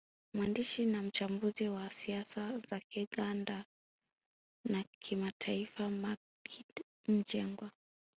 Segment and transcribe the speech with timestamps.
[0.33, 3.65] Mwandishi na mchambuzi wa siasa za kikanda
[4.69, 7.71] na kimataifa Maggid Mjengwa